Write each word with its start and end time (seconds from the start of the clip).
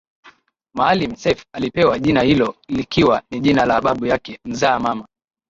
Maalim 0.73 1.15
Seif 1.15 1.43
alipewa 1.55 1.99
jina 1.99 2.21
hilo 2.21 2.55
likiwa 2.67 3.21
ni 3.31 3.39
jina 3.39 3.65
la 3.65 3.81
babu 3.81 4.05
yake 4.05 4.39
mzaa 4.45 4.79
mama 4.79 5.07